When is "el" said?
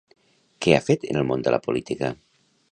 1.21-1.29